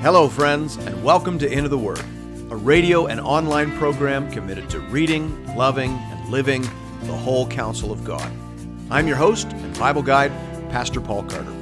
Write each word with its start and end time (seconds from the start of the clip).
Hello, 0.00 0.28
friends, 0.28 0.76
and 0.76 1.02
welcome 1.02 1.40
to 1.40 1.52
Into 1.52 1.68
the 1.68 1.76
Word, 1.76 1.98
a 2.50 2.56
radio 2.56 3.06
and 3.06 3.18
online 3.18 3.76
program 3.78 4.30
committed 4.30 4.70
to 4.70 4.78
reading, 4.78 5.56
loving, 5.56 5.90
and 5.90 6.30
living 6.30 6.62
the 7.02 7.16
whole 7.16 7.48
counsel 7.48 7.90
of 7.90 8.04
God. 8.04 8.30
I'm 8.92 9.08
your 9.08 9.16
host 9.16 9.48
and 9.48 9.76
Bible 9.76 10.02
guide, 10.02 10.30
Pastor 10.70 11.00
Paul 11.00 11.24
Carter. 11.24 11.52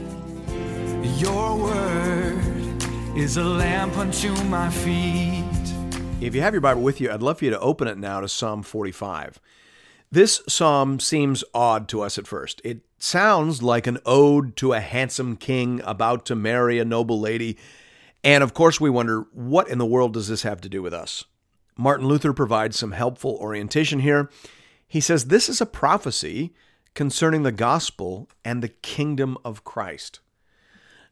Your 1.17 1.57
word 1.57 2.85
is 3.17 3.39
a 3.39 3.43
lamp 3.43 3.97
unto 3.97 4.35
my 4.45 4.69
feet. 4.69 5.43
If 6.21 6.35
you 6.35 6.43
have 6.43 6.53
your 6.53 6.61
Bible 6.61 6.83
with 6.83 7.01
you, 7.01 7.11
I'd 7.11 7.23
love 7.23 7.39
for 7.39 7.47
you 7.47 7.51
to 7.53 7.61
open 7.61 7.89
it 7.89 7.97
now 7.97 8.21
to 8.21 8.29
Psalm 8.29 8.63
45. 8.63 9.41
This 10.13 10.43
psalm 10.47 11.01
seems 11.01 11.43
odd 11.55 11.89
to 11.89 12.03
us 12.03 12.19
at 12.19 12.27
first. 12.27 12.61
It 12.65 12.83
sounds 12.99 13.63
like 13.63 13.87
an 13.87 13.97
ode 14.05 14.57
to 14.57 14.75
a 14.75 14.81
handsome 14.81 15.37
king 15.37 15.81
about 15.87 16.27
to 16.27 16.37
marry 16.37 16.79
a 16.79 16.85
noble 16.85 17.19
lady. 17.19 17.57
And 18.25 18.43
of 18.43 18.55
course, 18.55 18.81
we 18.81 18.91
wonder 18.91 19.27
what 19.33 19.69
in 19.69 19.79
the 19.79 19.87
world 19.87 20.15
does 20.15 20.29
this 20.29 20.43
have 20.43 20.61
to 20.63 20.69
do 20.69 20.83
with 20.83 20.95
us? 20.95 21.25
Martin 21.77 22.07
Luther 22.07 22.33
provides 22.33 22.79
some 22.79 22.93
helpful 22.93 23.37
orientation 23.41 24.01
here. 24.01 24.31
He 24.89 25.01
says 25.01 25.27
this 25.27 25.49
is 25.49 25.61
a 25.61 25.67
prophecy 25.67 26.55
concerning 26.95 27.43
the 27.43 27.53
gospel 27.53 28.29
and 28.45 28.63
the 28.63 28.69
kingdom 28.69 29.37
of 29.45 29.65
Christ. 29.65 30.21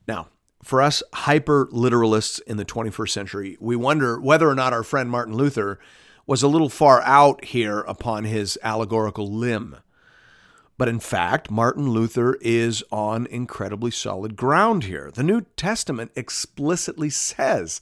Now, 0.09 0.29
for 0.63 0.81
us 0.81 1.03
hyper 1.13 1.67
literalists 1.67 2.41
in 2.47 2.57
the 2.57 2.65
21st 2.65 3.11
century, 3.11 3.57
we 3.61 3.77
wonder 3.77 4.19
whether 4.19 4.49
or 4.49 4.55
not 4.55 4.73
our 4.73 4.83
friend 4.83 5.11
Martin 5.11 5.35
Luther 5.35 5.79
was 6.27 6.43
a 6.43 6.49
little 6.49 6.71
far 6.71 7.03
out 7.03 7.45
here 7.45 7.81
upon 7.81 8.25
his 8.25 8.59
allegorical 8.63 9.31
limb. 9.31 9.77
But 10.77 10.89
in 10.89 10.99
fact, 10.99 11.51
Martin 11.51 11.91
Luther 11.91 12.37
is 12.41 12.83
on 12.91 13.27
incredibly 13.27 13.91
solid 13.91 14.37
ground 14.37 14.85
here. 14.85 15.11
The 15.15 15.23
New 15.23 15.43
Testament 15.57 16.11
explicitly 16.17 17.11
says 17.11 17.81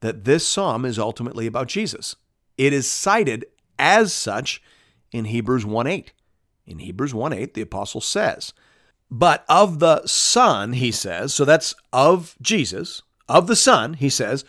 that 0.00 0.24
this 0.24 0.46
psalm 0.46 0.84
is 0.84 0.98
ultimately 0.98 1.46
about 1.46 1.66
Jesus. 1.66 2.14
It 2.56 2.72
is 2.72 2.88
cited 2.88 3.46
as 3.78 4.12
such 4.12 4.62
in 5.10 5.26
Hebrews 5.26 5.64
1:8. 5.64 6.12
In 6.66 6.78
Hebrews 6.80 7.12
1:8, 7.12 7.54
the 7.54 7.62
apostle 7.62 8.00
says, 8.00 8.52
"But 9.10 9.44
of 9.48 9.78
the 9.78 10.06
Son," 10.06 10.74
he 10.74 10.92
says, 10.92 11.34
so 11.34 11.44
that's 11.44 11.74
of 11.92 12.36
Jesus, 12.40 13.02
of 13.28 13.46
the 13.46 13.56
Son, 13.56 13.94
he 13.94 14.08
says, 14.08 14.44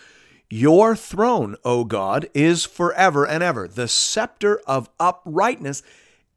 "Your 0.49 0.95
throne, 0.95 1.55
O 1.63 1.83
God, 1.83 2.29
is 2.33 2.65
forever 2.65 3.25
and 3.25 3.41
ever. 3.41 3.67
The 3.67 3.87
scepter 3.87 4.59
of 4.67 4.89
uprightness 4.99 5.81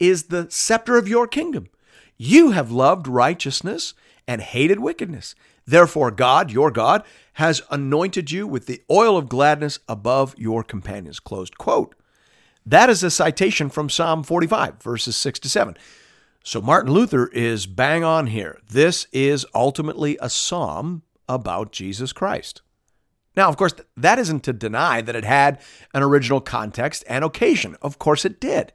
is 0.03 0.25
the 0.25 0.50
scepter 0.50 0.98
of 0.98 1.08
your 1.08 1.28
kingdom. 1.28 1.69
You 2.17 2.50
have 2.50 2.70
loved 2.70 3.06
righteousness 3.06 3.95
and 4.27 4.41
hated 4.41 4.81
wickedness. 4.81 5.34
Therefore, 5.64 6.11
God, 6.11 6.50
your 6.50 6.70
God, 6.72 7.05
has 7.34 7.62
anointed 7.70 8.30
you 8.30 8.47
with 8.47 8.67
the 8.67 8.83
oil 8.91 9.17
of 9.17 9.28
gladness 9.28 9.78
above 9.89 10.34
your 10.36 10.64
companions. 10.64 11.20
Closed 11.20 11.56
quote. 11.56 11.95
That 12.67 12.91
is 12.91 13.03
a 13.03 13.11
citation 13.11 13.70
from 13.70 13.89
Psalm 13.89 14.25
45, 14.25 14.83
verses 14.83 15.17
6 15.17 15.39
to 15.41 15.48
7. 15.48 15.77
So 16.45 16.61
Martin 16.61 16.92
Luther 16.92 17.28
is 17.28 17.67
bang 17.67 18.03
on 18.03 18.27
here. 18.27 18.58
This 18.69 19.06
is 19.12 19.47
ultimately 19.55 20.19
a 20.20 20.28
psalm 20.28 21.03
about 21.28 21.70
Jesus 21.70 22.12
Christ. 22.12 22.62
Now, 23.36 23.48
of 23.48 23.56
course, 23.56 23.75
that 23.97 24.19
isn't 24.19 24.42
to 24.45 24.53
deny 24.53 25.00
that 25.00 25.17
it 25.17 25.25
had 25.25 25.61
an 25.95 26.03
original 26.03 26.41
context 26.41 27.05
and 27.08 27.25
occasion. 27.25 27.77
Of 27.80 27.98
course, 27.98 28.25
it 28.25 28.41
did. 28.41 28.73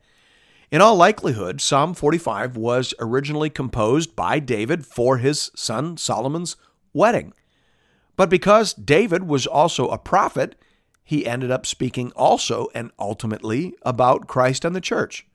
In 0.69 0.81
all 0.81 0.97
likelihood, 0.97 1.61
Psalm 1.61 1.93
45 1.93 2.57
was 2.57 2.93
originally 2.99 3.49
composed 3.49 4.17
by 4.17 4.39
David 4.39 4.85
for 4.85 5.17
his 5.17 5.49
son 5.55 5.95
Solomon's 5.95 6.57
wedding. 6.93 7.33
But 8.17 8.29
because 8.29 8.73
David 8.73 9.23
was 9.23 9.47
also 9.47 9.87
a 9.87 9.97
prophet, 9.97 10.55
he 11.05 11.25
ended 11.25 11.51
up 11.51 11.65
speaking 11.65 12.11
also 12.17 12.67
and 12.75 12.91
ultimately 12.99 13.75
about 13.83 14.27
Christ 14.27 14.65
and 14.65 14.75
the 14.75 14.81
church. 14.81 15.25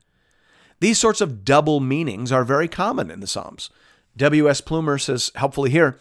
These 0.81 0.99
sorts 0.99 1.23
of 1.23 1.47
double 1.47 1.81
meanings 1.81 2.31
are 2.31 2.45
very 2.45 2.69
common 2.69 3.11
in 3.11 3.21
the 3.21 3.27
Psalms. 3.27 3.71
W.S. 4.19 4.61
Plumer 4.61 4.99
says 4.99 5.31
helpfully 5.37 5.71
here 5.71 5.99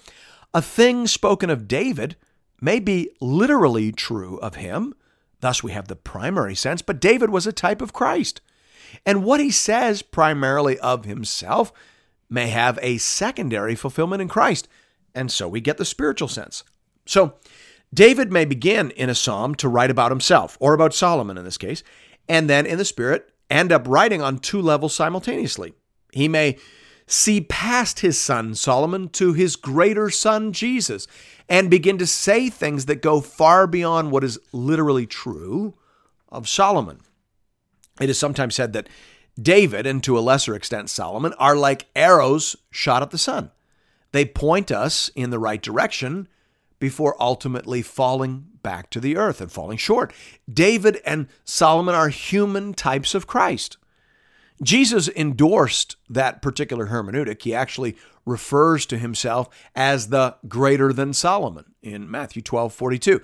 a 0.54 0.62
thing 0.62 1.08
spoken 1.08 1.50
of 1.50 1.70
David 1.70 2.18
may 2.60 2.80
be 2.80 3.10
literally 3.22 3.94
true 3.94 4.38
of 4.40 4.56
him. 4.56 4.94
Thus, 5.40 5.64
we 5.64 5.72
have 5.72 5.88
the 5.88 5.96
primary 5.96 6.56
sense, 6.56 6.82
but 6.82 7.00
David 7.00 7.30
was 7.30 7.48
a 7.48 7.54
type 7.54 7.82
of 7.82 7.94
Christ. 7.94 8.42
And 9.06 9.24
what 9.24 9.40
he 9.40 9.52
says 9.52 10.02
primarily 10.02 10.78
of 10.80 11.06
himself 11.06 11.72
may 12.30 12.48
have 12.48 12.80
a 12.82 12.98
secondary 12.98 13.76
fulfillment 13.76 14.22
in 14.22 14.28
Christ. 14.28 14.68
And 15.14 15.32
so 15.32 15.48
we 15.48 15.62
get 15.62 15.78
the 15.78 15.86
spiritual 15.86 16.28
sense. 16.28 16.64
So 17.06 17.36
David 17.94 18.32
may 18.32 18.46
begin 18.46 18.92
in 18.92 19.10
a 19.10 19.16
psalm 19.16 19.56
to 19.56 19.68
write 19.68 19.92
about 19.92 20.12
himself, 20.12 20.58
or 20.62 20.74
about 20.74 20.94
Solomon 20.94 21.38
in 21.38 21.44
this 21.44 21.58
case, 21.58 21.84
and 22.30 22.50
then 22.50 22.66
in 22.66 22.78
the 22.78 22.86
spirit 22.86 23.32
end 23.50 23.72
up 23.72 23.86
writing 23.88 24.22
on 24.22 24.40
two 24.40 24.62
levels 24.62 24.96
simultaneously. 24.96 25.74
He 26.14 26.30
may 26.30 26.58
see 27.06 27.42
past 27.42 28.00
his 28.00 28.18
son 28.18 28.56
Solomon 28.56 29.10
to 29.10 29.34
his 29.34 29.58
greater 29.58 30.10
son 30.10 30.54
Jesus 30.54 31.08
and 31.50 31.70
begin 31.70 31.98
to 31.98 32.08
say 32.08 32.50
things 32.50 32.86
that 32.86 33.02
go 33.02 33.20
far 33.20 33.68
beyond 33.68 34.12
what 34.12 34.24
is 34.24 34.40
literally 34.54 35.06
true 35.06 35.74
of 36.30 36.48
Solomon. 36.48 37.02
It 38.00 38.10
is 38.10 38.18
sometimes 38.18 38.56
said 38.56 38.74
that 38.74 38.88
David, 39.40 39.86
and 39.86 40.04
to 40.04 40.18
a 40.18 40.22
lesser 40.22 40.56
extent 40.56 40.90
Solomon, 40.90 41.34
are 41.34 41.56
like 41.56 41.88
arrows 41.96 42.56
shot 42.70 43.02
at 43.02 43.12
the 43.12 43.18
sun. 43.18 43.52
They 44.12 44.26
point 44.26 44.72
us 44.72 45.10
in 45.16 45.30
the 45.30 45.40
right 45.40 45.62
direction 45.62 46.28
before 46.80 47.16
ultimately 47.22 47.82
falling 47.82 48.48
back 48.64 48.90
to 48.90 49.00
the 49.00 49.16
earth 49.16 49.40
and 49.40 49.52
falling 49.52 49.78
short. 49.78 50.14
David 50.52 51.00
and 51.06 51.28
Solomon 51.46 51.96
are 51.96 52.10
human 52.10 52.74
types 52.74 53.16
of 53.16 53.28
Christ. 53.28 53.78
Jesus 54.62 55.08
endorsed 55.10 55.96
that 56.10 56.42
particular 56.42 56.88
hermeneutic. 56.88 57.42
He 57.42 57.56
actually 57.56 57.96
refers 58.26 58.86
to 58.88 58.98
himself 58.98 59.50
as 59.76 60.10
the 60.10 60.36
greater 60.48 60.94
than 60.94 61.14
Solomon 61.14 61.74
in 61.82 62.10
Matthew 62.10 62.42
12 62.42 62.74
42. 62.74 63.22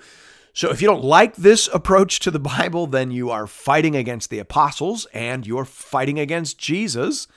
So 0.58 0.70
if 0.72 0.82
you 0.82 0.88
don't 0.88 1.04
like 1.04 1.36
this 1.36 1.68
approach 1.72 2.18
to 2.18 2.32
the 2.32 2.40
Bible, 2.40 2.88
then 2.88 3.12
you 3.12 3.30
are 3.30 3.46
fighting 3.46 3.94
against 3.94 4.28
the 4.28 4.40
apostles 4.40 5.06
and 5.14 5.46
you're 5.46 5.64
fighting 5.64 6.18
against 6.18 6.58
Jesus, 6.58 7.28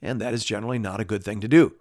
and 0.00 0.18
that 0.22 0.32
is 0.32 0.42
generally 0.42 0.78
not 0.78 0.98
a 0.98 1.04
good 1.04 1.22
thing 1.22 1.38
to 1.40 1.48
do. 1.48 1.74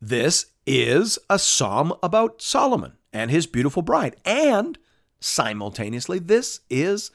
This 0.00 0.46
is 0.64 1.18
a 1.28 1.38
psalm 1.38 1.92
about 2.02 2.40
Solomon 2.40 2.94
and 3.12 3.30
his 3.30 3.46
beautiful 3.46 3.82
bride, 3.82 4.16
and 4.24 4.78
simultaneously, 5.20 6.18
this 6.18 6.60
is 6.70 7.10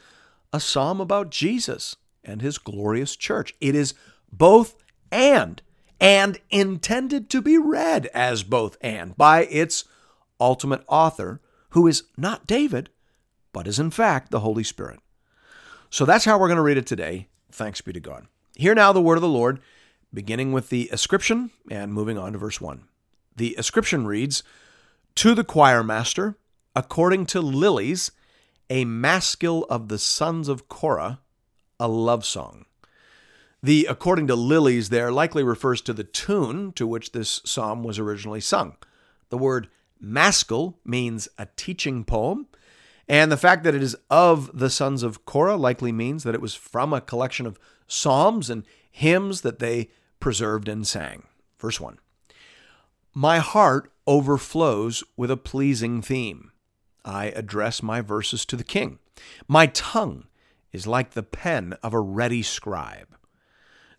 a 0.54 0.60
psalm 0.60 1.02
about 1.02 1.32
Jesus 1.32 1.96
and 2.24 2.44
his 2.44 2.60
glorious 2.60 3.16
church. 3.16 3.56
It 3.60 3.74
is 3.74 3.96
both 4.32 4.76
and, 5.12 5.60
and 6.00 6.40
intended 6.52 7.32
to 7.32 7.42
be 7.42 7.58
read 7.58 8.06
as 8.14 8.44
both 8.44 8.78
and 8.80 9.18
by 9.18 9.46
its 9.46 9.86
ultimate 10.40 10.84
author 10.88 11.42
who 11.72 11.88
is 11.88 12.04
not 12.18 12.48
David, 12.48 12.90
but 13.54 13.68
is 13.68 13.80
in 13.80 13.92
fact 13.92 14.32
the 14.32 14.42
Holy 14.42 14.64
Spirit. 14.64 15.00
So 15.90 16.06
that's 16.06 16.26
how 16.26 16.40
we're 16.40 16.48
going 16.48 16.58
to 16.58 16.64
read 16.64 16.78
it 16.78 16.88
today. 16.88 17.28
Thanks 17.52 17.82
be 17.82 17.92
to 17.94 18.00
God. 18.00 18.28
Hear 18.56 18.76
now 18.76 18.94
the 18.94 19.02
word 19.02 19.16
of 19.16 19.22
the 19.22 19.28
Lord, 19.28 19.60
beginning 20.14 20.52
with 20.54 20.70
the 20.70 20.90
ascription 20.92 21.52
and 21.70 21.94
moving 21.94 22.18
on 22.18 22.34
to 22.34 22.38
verse 22.38 22.62
1. 22.62 22.84
The 23.36 23.56
ascription 23.58 24.06
reads 24.06 24.44
To 25.16 25.34
the 25.34 25.44
choir 25.44 25.84
master, 25.84 26.38
according 26.76 27.26
to 27.28 27.42
Lilies, 27.42 28.12
a 28.70 28.86
maskil 28.86 29.66
of 29.70 29.90
the 29.90 29.98
sons 29.98 30.48
of 30.48 30.70
Korah, 30.70 31.20
a 31.80 31.88
love 31.88 32.26
song. 32.26 32.66
The 33.64 33.86
according 33.90 34.28
to 34.28 34.36
Lilies 34.36 34.90
there 34.90 35.12
likely 35.12 35.44
refers 35.44 35.82
to 35.82 35.94
the 35.94 36.04
tune 36.04 36.72
to 36.74 36.88
which 36.88 37.12
this 37.12 37.42
psalm 37.46 37.84
was 37.84 38.00
originally 38.00 38.42
sung. 38.42 38.78
The 39.30 39.38
word 39.38 39.68
Maskil 40.02 40.78
means 40.84 41.28
a 41.38 41.48
teaching 41.56 42.04
poem, 42.04 42.48
and 43.08 43.32
the 43.32 43.38
fact 43.38 43.64
that 43.64 43.76
it 43.76 43.84
is 43.84 43.96
of 44.10 44.58
the 44.58 44.70
sons 44.70 45.04
of 45.04 45.26
Korah 45.26 45.58
likely 45.58 45.92
means 45.92 46.24
that 46.24 46.36
it 46.36 46.42
was 46.42 46.56
from 46.56 46.94
a 46.94 47.02
collection 47.02 47.46
of 47.46 47.60
psalms 47.88 48.50
and 48.50 48.64
hymns 48.90 49.42
that 49.42 49.60
they 49.60 49.90
preserved 50.20 50.68
and 50.68 50.88
sang. 50.88 51.24
Verse 51.60 51.80
1 51.80 51.98
My 53.14 53.40
heart 53.40 53.92
overflows 54.08 55.04
with 55.16 55.30
a 55.30 55.38
pleasing 55.38 56.02
theme. 56.02 56.52
I 57.04 57.26
address 57.26 57.84
my 57.84 58.02
verses 58.02 58.46
to 58.46 58.56
the 58.56 58.64
king. 58.64 59.00
My 59.48 59.68
tongue 59.68 60.26
is 60.72 60.88
like 60.88 61.12
the 61.12 61.24
pen 61.24 61.74
of 61.84 61.94
a 61.94 62.00
ready 62.00 62.44
scribe. 62.44 63.08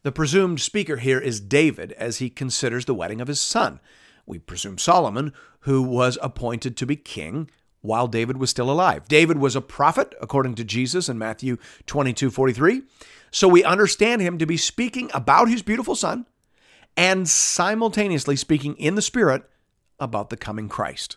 The 0.02 0.12
presumed 0.12 0.60
speaker 0.60 0.96
here 0.96 1.18
is 1.18 1.40
David 1.40 1.92
as 1.92 2.18
he 2.18 2.30
considers 2.30 2.86
the 2.86 2.94
wedding 2.94 3.20
of 3.20 3.28
his 3.28 3.40
son 3.40 3.80
we 4.26 4.38
presume 4.38 4.78
Solomon, 4.78 5.32
who 5.60 5.82
was 5.82 6.18
appointed 6.22 6.76
to 6.76 6.86
be 6.86 6.96
king 6.96 7.50
while 7.80 8.06
David 8.06 8.36
was 8.38 8.50
still 8.50 8.70
alive. 8.70 9.08
David 9.08 9.38
was 9.38 9.56
a 9.56 9.60
prophet, 9.60 10.14
according 10.20 10.54
to 10.54 10.64
Jesus 10.64 11.08
in 11.08 11.18
Matthew 11.18 11.58
22 11.86 12.30
43. 12.30 12.82
So 13.30 13.48
we 13.48 13.64
understand 13.64 14.22
him 14.22 14.38
to 14.38 14.46
be 14.46 14.56
speaking 14.56 15.10
about 15.12 15.48
his 15.48 15.62
beautiful 15.62 15.94
son 15.94 16.26
and 16.96 17.28
simultaneously 17.28 18.36
speaking 18.36 18.76
in 18.76 18.94
the 18.94 19.02
Spirit 19.02 19.44
about 19.98 20.30
the 20.30 20.36
coming 20.36 20.68
Christ. 20.68 21.16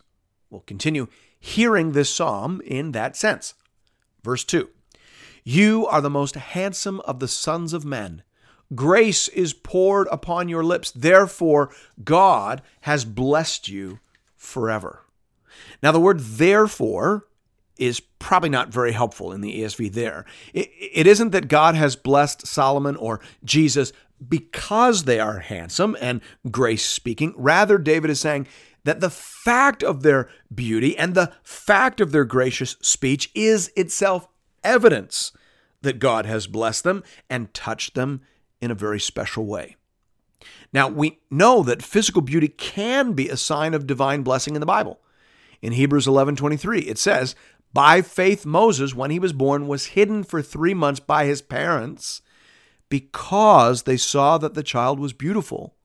We'll 0.49 0.61
continue 0.61 1.07
hearing 1.39 1.91
this 1.91 2.09
psalm 2.09 2.61
in 2.65 2.91
that 2.93 3.15
sense. 3.15 3.53
Verse 4.23 4.43
2 4.43 4.69
You 5.43 5.85
are 5.87 6.01
the 6.01 6.09
most 6.09 6.35
handsome 6.35 7.01
of 7.01 7.19
the 7.19 7.27
sons 7.27 7.73
of 7.73 7.85
men. 7.85 8.23
Grace 8.73 9.27
is 9.29 9.53
poured 9.53 10.07
upon 10.11 10.49
your 10.49 10.63
lips. 10.63 10.91
Therefore, 10.91 11.69
God 12.03 12.61
has 12.81 13.05
blessed 13.05 13.69
you 13.69 13.99
forever. 14.35 15.01
Now, 15.83 15.91
the 15.91 15.99
word 15.99 16.19
therefore 16.19 17.27
is 17.77 17.99
probably 17.99 18.49
not 18.49 18.69
very 18.69 18.93
helpful 18.93 19.31
in 19.31 19.41
the 19.41 19.61
ESV 19.61 19.93
there. 19.93 20.25
It, 20.53 20.71
it 20.79 21.07
isn't 21.07 21.31
that 21.31 21.47
God 21.47 21.75
has 21.75 21.95
blessed 21.95 22.47
Solomon 22.47 22.95
or 22.95 23.19
Jesus 23.43 23.91
because 24.27 25.03
they 25.03 25.19
are 25.19 25.39
handsome 25.39 25.95
and 25.99 26.21
grace 26.49 26.85
speaking. 26.85 27.33
Rather, 27.35 27.77
David 27.77 28.09
is 28.09 28.19
saying 28.19 28.47
that 28.85 29.01
the 29.01 29.09
fact 29.09 29.83
of 29.83 30.03
their 30.03 30.29
beauty 30.53 30.97
and 30.97 31.13
the 31.13 31.33
fact 31.43 31.99
of 31.99 32.11
their 32.11 32.23
gracious 32.23 32.77
speech 32.81 33.29
is 33.35 33.71
itself 33.75 34.27
evidence 34.63 35.31
that 35.81 35.99
God 35.99 36.25
has 36.25 36.47
blessed 36.47 36.83
them 36.83 37.03
and 37.29 37.53
touched 37.53 37.95
them 37.95 38.21
in 38.65 38.71
a 38.71 38.75
very 38.75 38.99
special 38.99 39.45
way. 39.45 39.77
Now, 40.73 40.89
we 40.89 41.19
know 41.31 41.63
that 41.63 41.81
physical 41.81 42.21
beauty 42.21 42.49
can 42.49 43.13
be 43.13 43.29
a 43.29 43.37
sign 43.37 43.73
of 43.73 43.87
divine 43.87 44.23
blessing 44.23 44.55
in 44.55 44.59
the 44.59 44.65
Bible. 44.65 44.99
In 45.61 45.71
Hebrews 45.71 46.07
11:23, 46.07 46.81
it 46.81 46.97
says, 46.97 47.35
"By 47.73 48.01
faith 48.01 48.45
Moses, 48.45 48.93
when 48.93 49.11
he 49.11 49.19
was 49.19 49.31
born, 49.31 49.67
was 49.67 49.87
hidden 49.87 50.23
for 50.23 50.41
3 50.41 50.73
months 50.73 50.99
by 50.99 51.25
his 51.25 51.41
parents 51.41 52.21
because 52.89 53.83
they 53.83 53.97
saw 53.97 54.37
that 54.37 54.53
the 54.53 54.63
child 54.63 54.99
was 54.99 55.13
beautiful, 55.13 55.75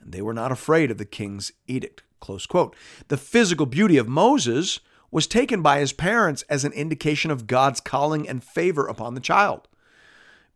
and 0.00 0.12
they 0.12 0.22
were 0.22 0.34
not 0.34 0.52
afraid 0.52 0.90
of 0.90 0.98
the 0.98 1.04
king's 1.04 1.52
edict." 1.66 2.02
Close 2.20 2.46
quote. 2.46 2.74
The 3.08 3.18
physical 3.18 3.66
beauty 3.66 3.98
of 3.98 4.08
Moses 4.08 4.80
was 5.10 5.26
taken 5.26 5.60
by 5.60 5.78
his 5.80 5.92
parents 5.92 6.42
as 6.48 6.64
an 6.64 6.72
indication 6.72 7.30
of 7.30 7.46
God's 7.46 7.80
calling 7.80 8.28
and 8.28 8.42
favor 8.42 8.86
upon 8.86 9.14
the 9.14 9.20
child. 9.20 9.68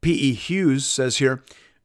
P.E. 0.00 0.34
Hughes 0.34 0.86
says 0.86 1.18
here 1.18 1.42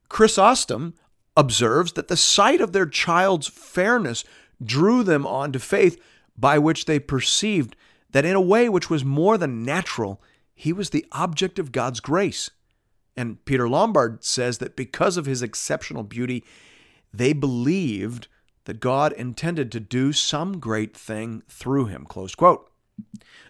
Chris 0.10 0.36
Chrysostom 0.36 0.94
observes 1.36 1.94
that 1.94 2.07
the 2.07 2.18
sight 2.18 2.62
of 2.62 2.71
their 2.74 2.86
child's 2.86 3.48
fairness 3.48 4.24
drew 4.63 5.04
them 5.04 5.25
on 5.25 5.51
to 5.51 5.60
faith, 5.60 6.01
by 6.38 6.57
which 6.57 6.86
they 6.86 7.00
perceived 7.00 7.75
that 8.12 8.25
in 8.25 8.36
a 8.36 8.42
way 8.42 8.69
which 8.69 8.89
was 8.89 9.04
more 9.04 9.38
than 9.38 9.63
natural, 9.63 10.21
he 10.56 10.71
was 10.71 10.92
the 10.92 11.06
object 11.12 11.60
of 11.60 11.71
God's 11.71 12.00
grace. 12.00 12.50
And 13.18 13.44
Peter 13.45 13.68
Lombard 13.68 14.24
says 14.24 14.60
that 14.60 14.75
because 14.75 15.18
of 15.18 15.25
his 15.25 15.42
exceptional 15.42 16.04
beauty, 16.04 16.44
they 17.13 17.33
believed 17.33 18.27
that 18.65 18.80
God 18.80 19.12
intended 19.13 19.71
to 19.71 19.80
do 19.80 20.13
some 20.13 20.60
great 20.60 20.95
thing 20.95 21.44
through 21.48 21.88
him. 21.88 22.06
Close 22.06 22.33
quote. 22.33 22.71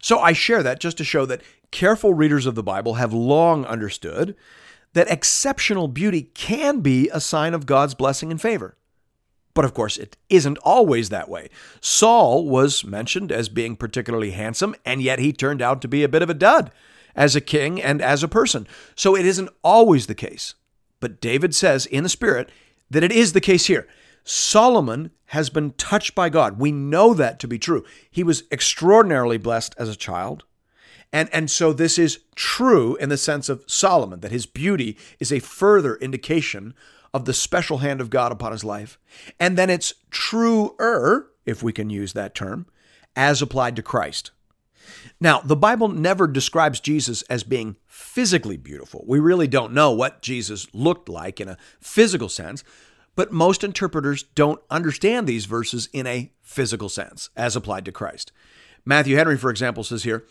So 0.01 0.19
I 0.19 0.33
share 0.33 0.63
that 0.63 0.79
just 0.79 0.97
to 0.97 1.03
show 1.03 1.25
that 1.25 1.41
careful 1.73 2.13
readers 2.13 2.45
of 2.45 2.55
the 2.55 2.63
Bible 2.63 2.93
have 2.93 3.11
long 3.11 3.65
understood 3.65 4.35
that 4.93 5.11
exceptional 5.11 5.87
beauty 5.87 6.21
can 6.21 6.79
be 6.81 7.09
a 7.09 7.19
sign 7.19 7.53
of 7.53 7.65
God's 7.65 7.95
blessing 7.95 8.29
and 8.31 8.39
favor. 8.39 8.77
But 9.55 9.65
of 9.65 9.73
course, 9.73 9.97
it 9.97 10.15
isn't 10.29 10.59
always 10.59 11.09
that 11.09 11.29
way. 11.29 11.49
Saul 11.81 12.47
was 12.47 12.85
mentioned 12.85 13.31
as 13.31 13.49
being 13.49 13.75
particularly 13.75 14.31
handsome, 14.31 14.75
and 14.85 15.01
yet 15.01 15.17
he 15.19 15.33
turned 15.33 15.61
out 15.61 15.81
to 15.81 15.87
be 15.87 16.03
a 16.03 16.09
bit 16.09 16.21
of 16.21 16.29
a 16.29 16.35
dud 16.35 16.71
as 17.15 17.35
a 17.35 17.41
king 17.41 17.81
and 17.81 18.01
as 18.01 18.21
a 18.21 18.27
person. 18.27 18.67
So 18.95 19.15
it 19.15 19.25
isn't 19.25 19.49
always 19.63 20.05
the 20.05 20.15
case. 20.15 20.53
But 20.99 21.19
David 21.19 21.53
says 21.55 21.87
in 21.87 22.03
the 22.03 22.09
Spirit 22.09 22.49
that 22.89 23.03
it 23.03 23.11
is 23.11 23.33
the 23.33 23.41
case 23.41 23.65
here. 23.65 23.87
Solomon 24.23 25.11
has 25.27 25.49
been 25.49 25.71
touched 25.71 26.13
by 26.15 26.29
God. 26.29 26.59
We 26.59 26.71
know 26.71 27.13
that 27.15 27.39
to 27.39 27.47
be 27.47 27.59
true. 27.59 27.83
He 28.09 28.23
was 28.23 28.43
extraordinarily 28.51 29.37
blessed 29.37 29.75
as 29.77 29.89
a 29.89 29.95
child. 29.95 30.43
And, 31.13 31.29
and 31.31 31.49
so 31.49 31.71
this 31.71 31.99
is 31.99 32.19
true 32.35 32.95
in 32.95 33.09
the 33.09 33.17
sense 33.17 33.47
of 33.47 33.63
Solomon, 33.67 34.21
that 34.21 34.31
his 34.31 34.47
beauty 34.47 34.97
is 35.19 35.31
a 35.31 35.39
further 35.39 35.95
indication 35.95 36.73
of 37.13 37.25
the 37.25 37.33
special 37.33 37.77
hand 37.77 38.01
of 38.01 38.09
God 38.09 38.31
upon 38.31 38.51
his 38.51 38.63
life. 38.63 38.97
And 39.39 39.55
then 39.55 39.69
it's 39.69 39.93
truer, 40.09 41.29
if 41.45 41.61
we 41.61 41.71
can 41.71 41.91
use 41.91 42.13
that 42.13 42.33
term, 42.33 42.65
as 43.15 43.41
applied 43.43 43.75
to 43.75 43.83
Christ. 43.83 44.31
Now, 45.19 45.39
the 45.39 45.55
Bible 45.55 45.87
never 45.87 46.27
describes 46.27 46.79
Jesus 46.79 47.21
as 47.23 47.43
being 47.43 47.75
physically 47.85 48.57
beautiful. 48.57 49.05
We 49.07 49.19
really 49.19 49.47
don't 49.47 49.73
know 49.73 49.91
what 49.91 50.23
Jesus 50.23 50.67
looked 50.73 51.07
like 51.07 51.39
in 51.39 51.47
a 51.47 51.57
physical 51.79 52.27
sense, 52.27 52.63
but 53.15 53.31
most 53.31 53.63
interpreters 53.63 54.23
don't 54.23 54.61
understand 54.71 55.27
these 55.27 55.45
verses 55.45 55.87
in 55.93 56.07
a 56.07 56.31
physical 56.41 56.89
sense 56.89 57.29
as 57.35 57.55
applied 57.55 57.85
to 57.85 57.91
Christ. 57.91 58.31
Matthew 58.83 59.15
Henry, 59.15 59.37
for 59.37 59.51
example, 59.51 59.83
says 59.83 60.03
here 60.03 60.25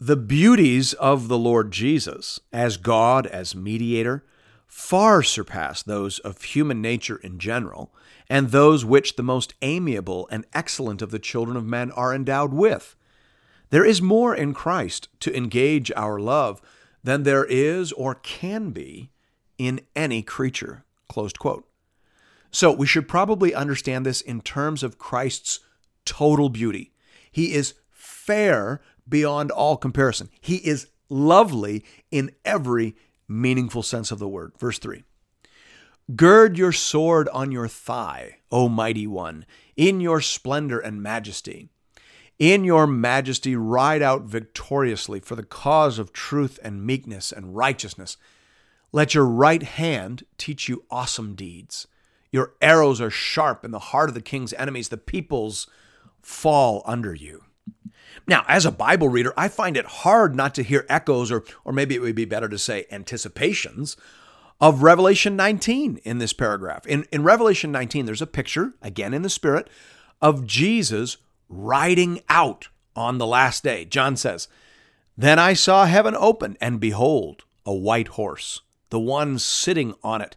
the 0.00 0.16
beauties 0.16 0.94
of 0.94 1.28
the 1.28 1.36
Lord 1.36 1.70
Jesus 1.70 2.40
as 2.54 2.78
God, 2.78 3.26
as 3.26 3.54
mediator, 3.54 4.24
far 4.66 5.22
surpass 5.22 5.82
those 5.82 6.18
of 6.20 6.40
human 6.40 6.80
nature 6.80 7.16
in 7.16 7.38
general, 7.38 7.92
and 8.28 8.48
those 8.48 8.82
which 8.82 9.16
the 9.16 9.22
most 9.22 9.52
amiable 9.60 10.26
and 10.30 10.46
excellent 10.54 11.02
of 11.02 11.10
the 11.10 11.18
children 11.18 11.54
of 11.54 11.66
men 11.66 11.90
are 11.90 12.14
endowed 12.14 12.54
with. 12.54 12.96
There 13.68 13.84
is 13.84 14.00
more 14.00 14.34
in 14.34 14.54
Christ 14.54 15.08
to 15.20 15.36
engage 15.36 15.92
our 15.94 16.18
love 16.18 16.62
than 17.04 17.24
there 17.24 17.44
is 17.44 17.92
or 17.92 18.14
can 18.14 18.70
be 18.70 19.10
in 19.58 19.80
any 19.94 20.22
creature. 20.22 20.84
Closed 21.08 21.38
quote. 21.38 21.68
So 22.50 22.72
we 22.72 22.86
should 22.86 23.06
probably 23.06 23.54
understand 23.54 24.06
this 24.06 24.22
in 24.22 24.40
terms 24.40 24.82
of 24.82 24.98
Christ's 24.98 25.60
total 26.06 26.48
beauty. 26.48 26.92
He 27.30 27.52
is 27.52 27.74
fair 27.90 28.80
beyond 29.10 29.50
all 29.50 29.76
comparison. 29.76 30.30
He 30.40 30.56
is 30.56 30.86
lovely 31.10 31.84
in 32.10 32.30
every 32.44 32.96
meaningful 33.28 33.82
sense 33.82 34.10
of 34.10 34.18
the 34.18 34.28
word. 34.28 34.52
Verse 34.58 34.78
3 34.78 35.04
Gird 36.16 36.58
your 36.58 36.72
sword 36.72 37.28
on 37.28 37.52
your 37.52 37.68
thigh, 37.68 38.38
O 38.50 38.68
mighty 38.68 39.06
one, 39.06 39.44
in 39.76 40.00
your 40.00 40.20
splendor 40.20 40.78
and 40.78 41.02
majesty. 41.02 41.68
In 42.38 42.64
your 42.64 42.86
majesty, 42.86 43.54
ride 43.54 44.00
out 44.00 44.22
victoriously 44.22 45.20
for 45.20 45.36
the 45.36 45.44
cause 45.44 45.98
of 45.98 46.12
truth 46.12 46.58
and 46.64 46.86
meekness 46.86 47.32
and 47.32 47.54
righteousness. 47.54 48.16
Let 48.92 49.14
your 49.14 49.26
right 49.26 49.62
hand 49.62 50.24
teach 50.38 50.68
you 50.68 50.84
awesome 50.90 51.34
deeds. 51.34 51.86
Your 52.32 52.54
arrows 52.62 53.00
are 53.00 53.10
sharp 53.10 53.64
in 53.64 53.72
the 53.72 53.78
heart 53.78 54.08
of 54.08 54.14
the 54.14 54.22
king's 54.22 54.54
enemies. 54.54 54.88
The 54.88 54.96
peoples 54.96 55.66
fall 56.22 56.82
under 56.86 57.14
you. 57.14 57.44
Now, 58.26 58.44
as 58.48 58.66
a 58.66 58.72
Bible 58.72 59.08
reader, 59.08 59.32
I 59.36 59.48
find 59.48 59.76
it 59.76 59.86
hard 59.86 60.34
not 60.34 60.54
to 60.56 60.62
hear 60.62 60.86
echoes, 60.88 61.30
or, 61.32 61.44
or 61.64 61.72
maybe 61.72 61.94
it 61.94 62.00
would 62.00 62.14
be 62.14 62.24
better 62.24 62.48
to 62.48 62.58
say 62.58 62.86
anticipations, 62.90 63.96
of 64.60 64.82
Revelation 64.82 65.36
19 65.36 66.00
in 66.04 66.18
this 66.18 66.32
paragraph. 66.32 66.86
In, 66.86 67.06
in 67.10 67.22
Revelation 67.22 67.72
19, 67.72 68.06
there's 68.06 68.22
a 68.22 68.26
picture, 68.26 68.74
again 68.82 69.14
in 69.14 69.22
the 69.22 69.30
Spirit, 69.30 69.70
of 70.20 70.46
Jesus 70.46 71.16
riding 71.48 72.20
out 72.28 72.68
on 72.94 73.18
the 73.18 73.26
last 73.26 73.64
day. 73.64 73.84
John 73.84 74.16
says, 74.16 74.48
Then 75.16 75.38
I 75.38 75.54
saw 75.54 75.86
heaven 75.86 76.14
open, 76.14 76.58
and 76.60 76.78
behold, 76.78 77.44
a 77.64 77.74
white 77.74 78.08
horse. 78.08 78.60
The 78.90 79.00
one 79.00 79.38
sitting 79.38 79.94
on 80.02 80.20
it 80.20 80.36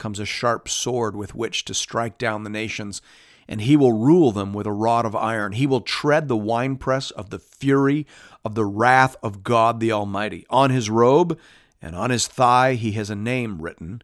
comes 0.00 0.18
a 0.18 0.24
sharp 0.24 0.68
sword 0.68 1.14
with 1.14 1.34
which 1.34 1.64
to 1.66 1.74
strike 1.74 2.18
down 2.18 2.42
the 2.42 2.50
nations, 2.50 3.00
and 3.46 3.60
he 3.60 3.76
will 3.76 3.92
rule 3.92 4.32
them 4.32 4.52
with 4.52 4.66
a 4.66 4.72
rod 4.72 5.04
of 5.06 5.14
iron. 5.14 5.52
He 5.52 5.66
will 5.66 5.82
tread 5.82 6.26
the 6.26 6.36
winepress 6.36 7.12
of 7.12 7.30
the 7.30 7.38
fury 7.38 8.06
of 8.44 8.56
the 8.56 8.64
wrath 8.64 9.14
of 9.22 9.44
God 9.44 9.78
the 9.78 9.92
Almighty. 9.92 10.46
On 10.50 10.70
his 10.70 10.90
robe 10.90 11.38
and 11.80 11.94
on 11.94 12.10
his 12.10 12.26
thigh 12.26 12.74
he 12.74 12.92
has 12.92 13.10
a 13.10 13.14
name 13.14 13.62
written 13.62 14.02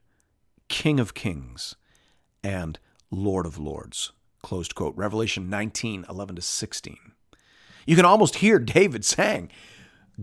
King 0.69 1.01
of 1.01 1.15
Kings 1.15 1.75
and 2.45 2.79
Lord 3.11 3.47
of 3.47 3.59
Lords. 3.59 4.13
Closed 4.43 4.75
quote. 4.75 4.97
Revelation 4.97 5.51
19, 5.51 6.05
11 6.09 6.37
to 6.37 6.43
16. 6.43 6.99
You 7.87 7.97
can 7.97 8.05
almost 8.05 8.37
hear 8.37 8.59
David 8.59 9.05
saying, 9.05 9.51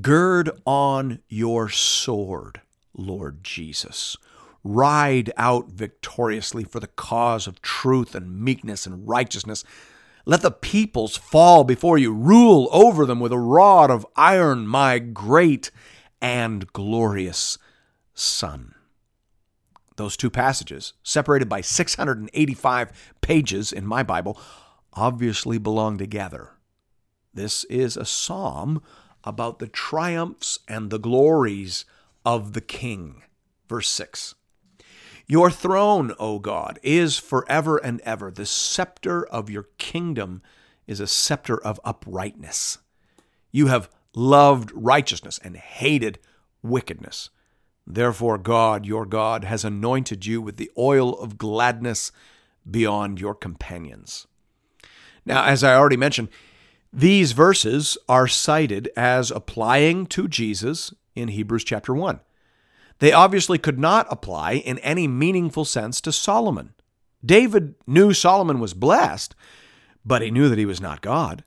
Gird 0.01 0.49
on 0.65 1.19
your 1.27 1.69
sword, 1.69 2.61
Lord 2.93 3.43
Jesus 3.43 4.17
ride 4.63 5.31
out 5.37 5.69
victoriously 5.69 6.63
for 6.63 6.79
the 6.79 6.87
cause 6.87 7.47
of 7.47 7.61
truth 7.61 8.15
and 8.15 8.39
meekness 8.39 8.85
and 8.85 9.07
righteousness. 9.07 9.63
Let 10.25 10.41
the 10.41 10.51
peoples 10.51 11.17
fall 11.17 11.63
before 11.63 11.97
you. 11.97 12.13
Rule 12.13 12.69
over 12.71 13.05
them 13.05 13.19
with 13.19 13.33
a 13.33 13.39
rod 13.39 13.91
of 13.91 14.07
iron, 14.15 14.67
my 14.67 14.99
great 14.99 15.69
and 16.21 16.71
glorious 16.71 17.57
Son. 18.13 18.73
Those 19.97 20.15
two 20.15 20.29
passages, 20.29 20.93
separated 21.03 21.49
by 21.49 21.61
685 21.61 23.11
pages 23.21 23.71
in 23.71 23.85
my 23.85 24.01
Bible, 24.01 24.39
obviously 24.93 25.57
belong 25.57 25.97
together. 25.97 26.51
This 27.33 27.63
is 27.65 27.97
a 27.97 28.05
psalm 28.05 28.81
about 29.23 29.59
the 29.59 29.67
triumphs 29.67 30.59
and 30.67 30.89
the 30.89 30.99
glories 30.99 31.85
of 32.25 32.53
the 32.53 32.61
King. 32.61 33.23
Verse 33.67 33.89
6. 33.89 34.35
Your 35.27 35.49
throne, 35.49 36.13
O 36.19 36.39
God, 36.39 36.79
is 36.83 37.17
forever 37.17 37.77
and 37.77 38.01
ever. 38.01 38.29
The 38.29 38.45
scepter 38.45 39.25
of 39.25 39.49
your 39.49 39.67
kingdom 39.77 40.41
is 40.85 40.99
a 40.99 41.07
scepter 41.07 41.57
of 41.57 41.79
uprightness. 41.85 42.79
You 43.51 43.67
have 43.67 43.89
loved 44.15 44.71
righteousness 44.73 45.39
and 45.43 45.55
hated 45.55 46.19
wickedness. 46.61 47.29
Therefore, 47.85 48.37
God, 48.37 48.85
your 48.85 49.05
God, 49.05 49.43
has 49.43 49.65
anointed 49.65 50.25
you 50.25 50.41
with 50.41 50.57
the 50.57 50.71
oil 50.77 51.17
of 51.19 51.37
gladness 51.37 52.11
beyond 52.69 53.19
your 53.19 53.35
companions. 53.35 54.27
Now, 55.25 55.45
as 55.45 55.63
I 55.63 55.75
already 55.75 55.97
mentioned, 55.97 56.29
these 56.91 57.31
verses 57.31 57.97
are 58.07 58.27
cited 58.27 58.89
as 58.95 59.31
applying 59.31 60.05
to 60.07 60.27
Jesus 60.27 60.93
in 61.15 61.29
Hebrews 61.29 61.63
chapter 61.63 61.93
1. 61.93 62.19
They 62.99 63.11
obviously 63.11 63.57
could 63.57 63.79
not 63.79 64.07
apply 64.09 64.53
in 64.53 64.79
any 64.79 65.07
meaningful 65.07 65.65
sense 65.65 65.99
to 66.01 66.11
Solomon. 66.11 66.73
David 67.25 67.75
knew 67.87 68.13
Solomon 68.13 68.59
was 68.59 68.73
blessed, 68.73 69.35
but 70.05 70.21
he 70.21 70.31
knew 70.31 70.49
that 70.49 70.57
he 70.57 70.65
was 70.65 70.81
not 70.81 71.01
God. 71.01 71.43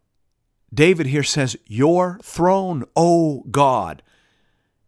David 0.73 1.07
here 1.07 1.23
says, 1.23 1.57
Your 1.67 2.19
throne, 2.23 2.85
O 2.97 3.45
God, 3.51 4.03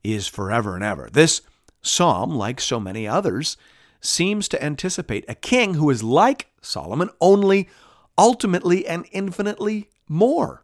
is 0.03 0.27
forever 0.27 0.75
and 0.75 0.85
ever. 0.85 1.09
This 1.12 1.43
psalm, 1.83 2.31
like 2.31 2.61
so 2.61 2.81
many 2.81 3.07
others, 3.07 3.57
seems 4.00 4.49
to 4.49 4.62
anticipate 4.62 5.25
a 5.29 5.35
king 5.35 5.75
who 5.75 5.91
is 5.91 6.03
like 6.03 6.49
Solomon, 6.61 7.11
only 7.21 7.69
ultimately 8.17 8.87
and 8.87 9.07
infinitely 9.12 9.88
more. 10.09 10.62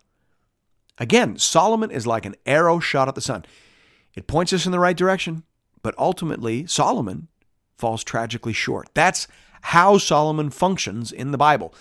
Again, 0.98 1.38
Solomon 1.38 1.90
is 1.90 2.06
like 2.06 2.26
an 2.26 2.36
arrow 2.46 2.78
shot 2.78 3.08
at 3.08 3.14
the 3.14 3.20
sun. 3.20 3.44
It 4.14 4.26
points 4.26 4.52
us 4.52 4.66
in 4.66 4.72
the 4.72 4.78
right 4.78 4.96
direction, 4.96 5.42
but 5.84 5.94
ultimately, 5.98 6.66
Solomon 6.66 7.28
falls 7.76 8.02
tragically 8.02 8.54
short. 8.54 8.88
That's 8.94 9.28
how 9.60 9.98
Solomon 9.98 10.48
functions 10.48 11.12
in 11.12 11.30
the 11.30 11.38
Bible. 11.38 11.74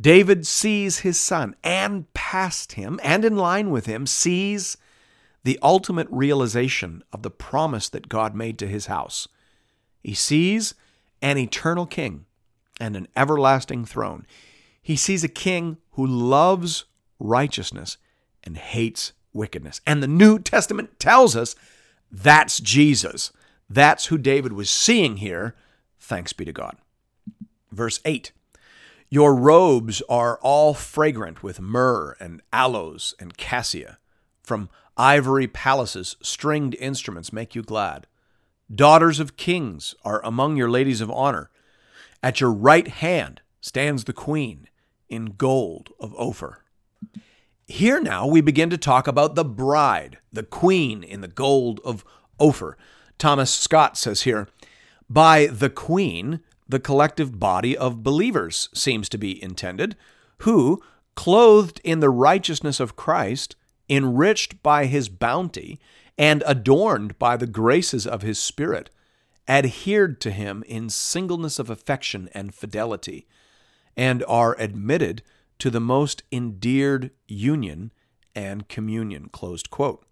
David 0.00 0.46
sees 0.46 1.00
his 1.00 1.20
son, 1.20 1.54
and 1.62 2.10
past 2.14 2.72
him, 2.72 2.98
and 3.04 3.26
in 3.26 3.36
line 3.36 3.70
with 3.70 3.84
him, 3.84 4.06
sees 4.06 4.78
the 5.44 5.58
ultimate 5.62 6.08
realization 6.10 7.04
of 7.12 7.22
the 7.22 7.30
promise 7.30 7.90
that 7.90 8.08
God 8.08 8.34
made 8.34 8.58
to 8.58 8.66
his 8.66 8.86
house. 8.86 9.28
He 10.02 10.14
sees 10.14 10.74
an 11.20 11.36
eternal 11.36 11.84
king 11.84 12.24
and 12.80 12.96
an 12.96 13.06
everlasting 13.14 13.84
throne. 13.84 14.26
He 14.80 14.96
sees 14.96 15.22
a 15.22 15.28
king 15.28 15.76
who 15.92 16.06
loves 16.06 16.86
righteousness 17.20 17.98
and 18.42 18.56
hates 18.56 19.12
wickedness. 19.34 19.82
And 19.86 20.02
the 20.02 20.08
New 20.08 20.38
Testament 20.38 20.98
tells 20.98 21.36
us 21.36 21.54
that's 22.10 22.58
Jesus. 22.58 23.30
That's 23.72 24.06
who 24.06 24.18
David 24.18 24.52
was 24.52 24.68
seeing 24.68 25.16
here. 25.16 25.54
Thanks 25.98 26.34
be 26.34 26.44
to 26.44 26.52
God. 26.52 26.76
Verse 27.70 28.00
8 28.04 28.30
Your 29.08 29.34
robes 29.34 30.02
are 30.10 30.38
all 30.42 30.74
fragrant 30.74 31.42
with 31.42 31.58
myrrh 31.58 32.14
and 32.20 32.42
aloes 32.52 33.14
and 33.18 33.38
cassia. 33.38 33.98
From 34.42 34.68
ivory 34.98 35.46
palaces, 35.46 36.16
stringed 36.20 36.74
instruments 36.74 37.32
make 37.32 37.54
you 37.54 37.62
glad. 37.62 38.06
Daughters 38.72 39.18
of 39.18 39.38
kings 39.38 39.94
are 40.04 40.22
among 40.22 40.56
your 40.56 40.70
ladies 40.70 41.00
of 41.00 41.10
honor. 41.10 41.48
At 42.22 42.42
your 42.42 42.52
right 42.52 42.88
hand 42.88 43.40
stands 43.62 44.04
the 44.04 44.12
queen 44.12 44.68
in 45.08 45.34
gold 45.38 45.88
of 45.98 46.14
Ophir. 46.18 46.58
Here 47.66 48.00
now 48.00 48.26
we 48.26 48.42
begin 48.42 48.68
to 48.68 48.76
talk 48.76 49.06
about 49.06 49.34
the 49.34 49.46
bride, 49.46 50.18
the 50.30 50.42
queen 50.42 51.02
in 51.02 51.22
the 51.22 51.28
gold 51.28 51.80
of 51.86 52.04
Ophir. 52.38 52.76
Thomas 53.22 53.54
Scott 53.54 53.96
says 53.96 54.22
here, 54.22 54.48
by 55.08 55.46
the 55.46 55.70
queen, 55.70 56.40
the 56.68 56.80
collective 56.80 57.38
body 57.38 57.76
of 57.76 58.02
believers 58.02 58.68
seems 58.74 59.08
to 59.10 59.16
be 59.16 59.40
intended, 59.40 59.94
who, 60.38 60.82
clothed 61.14 61.80
in 61.84 62.00
the 62.00 62.10
righteousness 62.10 62.80
of 62.80 62.96
Christ, 62.96 63.54
enriched 63.88 64.60
by 64.64 64.86
his 64.86 65.08
bounty, 65.08 65.78
and 66.18 66.42
adorned 66.44 67.16
by 67.20 67.36
the 67.36 67.46
graces 67.46 68.08
of 68.08 68.22
his 68.22 68.40
Spirit, 68.40 68.90
adhered 69.46 70.20
to 70.22 70.32
him 70.32 70.64
in 70.66 70.90
singleness 70.90 71.60
of 71.60 71.70
affection 71.70 72.28
and 72.34 72.52
fidelity, 72.52 73.28
and 73.96 74.24
are 74.26 74.58
admitted 74.58 75.22
to 75.60 75.70
the 75.70 75.80
most 75.80 76.24
endeared 76.32 77.12
union 77.28 77.92
and 78.34 78.68
communion. 78.68 79.28
Closed 79.28 79.70
quote. 79.70 80.04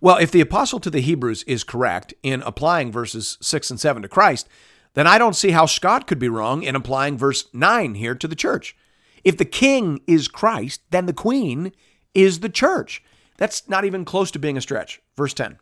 Well, 0.00 0.16
if 0.16 0.30
the 0.30 0.40
apostle 0.40 0.80
to 0.80 0.90
the 0.90 1.00
Hebrews 1.00 1.42
is 1.42 1.62
correct 1.62 2.14
in 2.22 2.42
applying 2.42 2.90
verses 2.90 3.36
6 3.42 3.70
and 3.70 3.80
7 3.80 4.02
to 4.02 4.08
Christ, 4.08 4.48
then 4.94 5.06
I 5.06 5.18
don't 5.18 5.36
see 5.36 5.50
how 5.50 5.66
Scott 5.66 6.06
could 6.06 6.18
be 6.18 6.28
wrong 6.28 6.62
in 6.62 6.74
applying 6.74 7.18
verse 7.18 7.44
9 7.52 7.94
here 7.94 8.14
to 8.14 8.26
the 8.26 8.34
church. 8.34 8.76
If 9.24 9.36
the 9.36 9.44
king 9.44 10.00
is 10.06 10.28
Christ, 10.28 10.80
then 10.90 11.06
the 11.06 11.12
queen 11.12 11.72
is 12.14 12.40
the 12.40 12.48
church. 12.48 13.02
That's 13.36 13.68
not 13.68 13.84
even 13.84 14.04
close 14.04 14.30
to 14.32 14.38
being 14.38 14.56
a 14.56 14.62
stretch. 14.62 15.00
Verse 15.16 15.34
10 15.34 15.58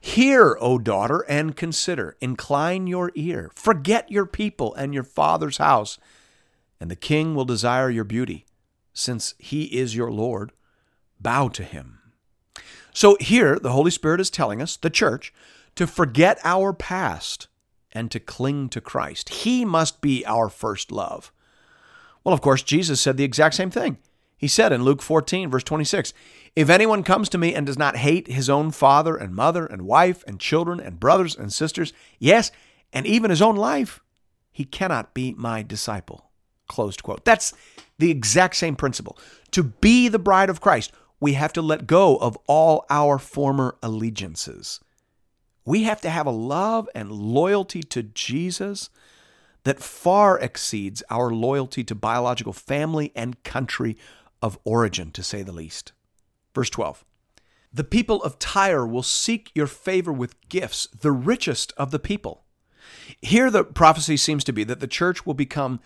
Hear, 0.00 0.58
O 0.60 0.78
daughter, 0.78 1.24
and 1.28 1.56
consider. 1.56 2.16
Incline 2.20 2.86
your 2.86 3.10
ear. 3.14 3.50
Forget 3.54 4.10
your 4.10 4.26
people 4.26 4.74
and 4.74 4.92
your 4.92 5.04
father's 5.04 5.56
house, 5.56 5.98
and 6.78 6.90
the 6.90 6.96
king 6.96 7.34
will 7.34 7.46
desire 7.46 7.88
your 7.88 8.04
beauty. 8.04 8.44
Since 8.92 9.34
he 9.38 9.64
is 9.64 9.96
your 9.96 10.10
Lord, 10.10 10.52
bow 11.20 11.48
to 11.48 11.64
him. 11.64 12.00
So 12.94 13.16
here, 13.20 13.58
the 13.58 13.72
Holy 13.72 13.90
Spirit 13.90 14.20
is 14.20 14.30
telling 14.30 14.62
us, 14.62 14.76
the 14.76 14.88
church, 14.88 15.34
to 15.74 15.86
forget 15.86 16.38
our 16.44 16.72
past 16.72 17.48
and 17.92 18.10
to 18.12 18.20
cling 18.20 18.68
to 18.70 18.80
Christ. 18.80 19.28
He 19.28 19.64
must 19.64 20.00
be 20.00 20.24
our 20.24 20.48
first 20.48 20.92
love. 20.92 21.32
Well, 22.22 22.32
of 22.32 22.40
course, 22.40 22.62
Jesus 22.62 23.00
said 23.00 23.16
the 23.16 23.24
exact 23.24 23.56
same 23.56 23.70
thing. 23.70 23.98
He 24.36 24.48
said 24.48 24.72
in 24.72 24.84
Luke 24.84 25.02
14, 25.02 25.50
verse 25.50 25.64
26, 25.64 26.14
If 26.54 26.70
anyone 26.70 27.02
comes 27.02 27.28
to 27.30 27.38
me 27.38 27.54
and 27.54 27.66
does 27.66 27.78
not 27.78 27.96
hate 27.96 28.28
his 28.28 28.48
own 28.48 28.70
father 28.70 29.16
and 29.16 29.34
mother 29.34 29.66
and 29.66 29.82
wife 29.82 30.22
and 30.26 30.38
children 30.38 30.80
and 30.80 31.00
brothers 31.00 31.36
and 31.36 31.52
sisters, 31.52 31.92
yes, 32.18 32.52
and 32.92 33.06
even 33.06 33.30
his 33.30 33.42
own 33.42 33.56
life, 33.56 34.00
he 34.52 34.64
cannot 34.64 35.14
be 35.14 35.34
my 35.36 35.62
disciple. 35.62 36.30
Closed 36.68 37.02
quote. 37.02 37.24
That's 37.24 37.52
the 37.98 38.10
exact 38.10 38.56
same 38.56 38.76
principle. 38.76 39.18
To 39.50 39.62
be 39.64 40.08
the 40.08 40.18
bride 40.18 40.50
of 40.50 40.60
Christ, 40.60 40.92
we 41.24 41.32
have 41.32 41.54
to 41.54 41.62
let 41.62 41.86
go 41.86 42.16
of 42.16 42.36
all 42.46 42.84
our 42.90 43.18
former 43.18 43.78
allegiances. 43.82 44.78
We 45.64 45.84
have 45.84 46.02
to 46.02 46.10
have 46.10 46.26
a 46.26 46.30
love 46.30 46.86
and 46.94 47.10
loyalty 47.10 47.82
to 47.82 48.02
Jesus 48.02 48.90
that 49.62 49.82
far 49.82 50.38
exceeds 50.38 51.02
our 51.08 51.30
loyalty 51.30 51.82
to 51.84 51.94
biological 51.94 52.52
family 52.52 53.10
and 53.16 53.42
country 53.42 53.96
of 54.42 54.58
origin, 54.64 55.10
to 55.12 55.22
say 55.22 55.42
the 55.42 55.50
least. 55.50 55.92
Verse 56.54 56.68
12 56.68 57.06
The 57.72 57.84
people 57.84 58.22
of 58.22 58.38
Tyre 58.38 58.86
will 58.86 59.02
seek 59.02 59.50
your 59.54 59.66
favor 59.66 60.12
with 60.12 60.46
gifts, 60.50 60.88
the 60.88 61.10
richest 61.10 61.72
of 61.78 61.90
the 61.90 61.98
people. 61.98 62.44
Here, 63.22 63.50
the 63.50 63.64
prophecy 63.64 64.18
seems 64.18 64.44
to 64.44 64.52
be 64.52 64.62
that 64.64 64.80
the 64.80 64.86
church 64.86 65.24
will 65.24 65.32
become 65.32 65.80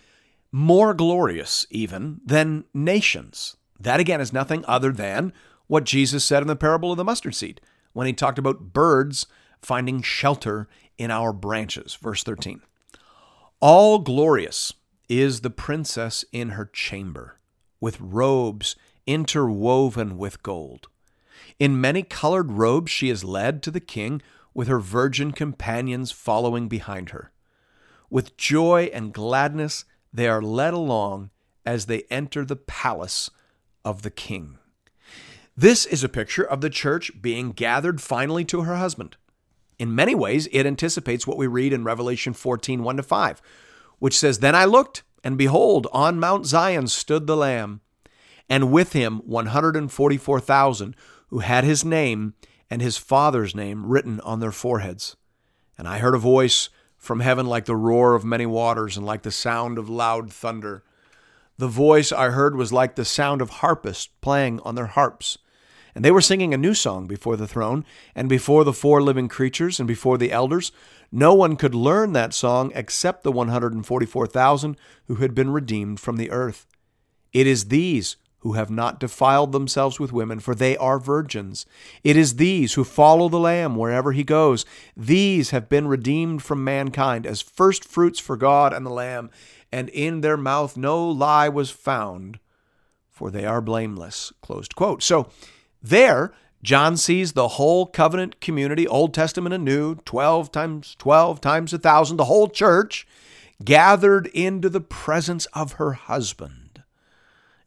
more 0.51 0.95
glorious, 0.95 1.65
even, 1.71 2.23
than 2.27 2.65
nations. 2.75 3.55
That, 3.81 4.01
again, 4.01 4.21
is 4.21 4.33
nothing 4.33 4.65
other 4.67 4.93
than 4.93 5.33
what 5.67 5.85
Jesus 5.85 6.25
said 6.25 6.43
in 6.43 6.49
the 6.49 6.57
parable 6.57 6.91
of 6.91 6.97
the 6.97 7.05
mustard 7.05 7.35
seed 7.35 7.61
when 7.93 8.07
he 8.07 8.13
talked 8.13 8.39
about 8.39 8.73
birds 8.73 9.27
finding 9.61 10.03
shelter 10.03 10.69
in 10.97 11.11
our 11.11 11.33
branches. 11.33 11.95
Verse 11.95 12.23
13 12.23 12.61
All 13.61 13.99
glorious 13.99 14.73
is 15.09 15.41
the 15.41 15.51
princess 15.51 16.25
in 16.33 16.51
her 16.51 16.67
chamber 16.67 17.37
with 17.81 18.01
robes 18.01 18.77
interwoven 19.07 20.19
with 20.19 20.43
gold. 20.43 20.89
In 21.59 21.81
many 21.81 22.03
colored 22.03 22.53
robes 22.53 22.91
she 22.91 23.09
is 23.09 23.25
led 23.25 23.63
to 23.63 23.71
the 23.71 23.81
king, 23.81 24.21
with 24.55 24.69
her 24.69 24.81
virgin 24.81 25.33
companions 25.33 26.11
following 26.11 26.69
behind 26.69 27.11
her. 27.11 27.31
With 28.11 28.37
joy 28.37 28.91
and 28.93 29.13
gladness 29.13 29.85
they 30.13 30.29
are 30.29 30.43
led 30.43 30.75
along 30.75 31.31
as 31.65 31.87
they 31.87 32.03
enter 32.11 32.45
the 32.45 32.57
palace 32.57 33.31
of 33.89 34.03
the 34.03 34.11
king. 34.11 34.59
This 35.57 35.87
is 35.87 36.05
a 36.05 36.11
picture 36.11 36.45
of 36.45 36.61
the 36.61 36.69
church 36.69 37.11
being 37.23 37.53
gathered 37.53 38.03
finally 38.03 38.45
to 38.45 38.61
her 38.61 38.77
husband. 38.77 39.17
In 39.79 39.95
many 39.95 40.15
ways, 40.15 40.47
it 40.53 40.67
anticipates 40.67 41.27
what 41.27 41.39
we 41.39 41.47
read 41.47 41.73
in 41.73 41.85
Revelation 41.85 42.35
14 42.35 42.83
1 42.83 42.97
to 42.99 43.03
5, 43.03 43.43
which 43.99 44.19
says, 44.19 44.41
Then 44.41 44.55
I 44.55 44.67
looked, 44.67 45.05
And 45.25 45.39
behold, 45.39 45.87
on 45.91 46.21
Mount 46.21 46.45
Zion 46.45 46.87
stood 46.89 47.27
the 47.27 47.37
Lamb, 47.37 47.81
and 48.47 48.71
with 48.71 48.93
him 48.93 49.23
144,000 49.25 50.95
who 51.29 51.39
had 51.39 51.65
his 51.65 51.83
name 51.83 52.35
and 52.69 52.83
his 52.83 52.99
father's 52.99 53.55
name 53.55 53.87
written 53.87 54.21
on 54.21 54.41
their 54.41 54.53
foreheads. 54.53 55.17
And 55.79 55.89
I 55.89 55.99
heard 55.99 56.15
a 56.15 56.19
voice 56.19 56.69
from 56.99 57.21
heaven 57.21 57.47
like 57.47 57.65
the 57.65 57.75
roar 57.75 58.15
of 58.15 58.23
many 58.23 58.45
waters 58.45 58.99
and 58.99 59.07
like 59.07 59.23
the 59.23 59.31
sound 59.31 59.79
of 59.79 59.89
loud 59.89 60.31
thunder. 60.31 60.85
The 61.59 61.69
voice 61.69 62.13
I 62.13 62.31
heard 62.31 62.55
was 62.55 62.73
like 62.73 62.95
the 62.95 63.05
sound 63.05 63.43
of 63.43 63.51
harpists 63.51 64.09
playing 64.21 64.61
on 64.61 64.77
their 64.77 64.87
harps. 64.87 65.39
And 65.93 66.05
they 66.05 66.13
were 66.13 66.21
singing 66.21 66.55
a 66.55 66.59
new 66.59 66.73
song 66.73 67.09
before 67.09 67.37
the 67.37 67.49
throne, 67.49 67.85
and 68.15 68.29
before 68.29 68.63
the 68.63 68.73
four 68.73 69.03
living 69.03 69.27
creatures, 69.27 69.81
and 69.81 69.89
before 69.89 70.17
the 70.17 70.31
elders. 70.31 70.71
No 71.11 71.35
one 71.35 71.57
could 71.57 71.75
learn 71.75 72.13
that 72.13 72.33
song 72.33 72.71
except 72.77 73.25
the 73.25 73.33
144,000 73.33 74.77
who 75.07 75.17
had 75.17 75.35
been 75.35 75.51
redeemed 75.51 75.99
from 75.99 76.17
the 76.17 76.31
earth. 76.31 76.67
It 77.33 77.49
is 77.49 77.67
these 77.67 78.17
who 78.41 78.53
have 78.53 78.71
not 78.71 79.01
defiled 79.01 79.53
themselves 79.53 79.99
with 79.99 80.13
women, 80.13 80.39
for 80.39 80.55
they 80.55 80.77
are 80.77 80.99
virgins. 80.99 81.67
It 82.05 82.17
is 82.17 82.37
these 82.37 82.75
who 82.75 82.85
follow 82.85 83.29
the 83.29 83.39
Lamb 83.39 83.75
wherever 83.75 84.13
he 84.13 84.23
goes. 84.23 84.65
These 84.97 85.51
have 85.51 85.69
been 85.69 85.89
redeemed 85.89 86.43
from 86.43 86.63
mankind 86.63 87.27
as 87.27 87.43
first 87.43 87.85
fruits 87.85 88.21
for 88.21 88.37
God 88.37 88.73
and 88.73 88.87
the 88.87 88.91
Lamb, 88.91 89.31
and 89.73 89.89
in 89.89 90.21
their 90.21 90.37
mouth 90.37 90.77
no 90.77 91.07
lie 91.09 91.49
was 91.49 91.71
found, 91.71 92.39
for 93.09 93.31
they 93.31 93.45
are 93.45 93.61
blameless. 93.61 94.33
Closed 94.41 94.77
quote. 94.77 95.03
So 95.03 95.29
there, 95.83 96.33
John 96.63 96.97
sees 96.97 97.33
the 97.33 97.49
whole 97.49 97.87
covenant 97.87 98.41
community, 98.41 98.87
Old 98.87 99.15
Testament 99.15 99.55
and 99.55 99.65
New, 99.65 99.97
12 99.97 100.53
times 100.53 100.95
12 100.99 101.41
times 101.41 101.73
a 101.73 101.79
thousand, 101.79 102.17
the 102.17 102.25
whole 102.25 102.49
church, 102.49 103.07
gathered 103.65 104.29
into 104.29 104.69
the 104.69 104.81
presence 104.81 105.47
of 105.47 105.73
her 105.73 105.93
husband. 105.93 106.68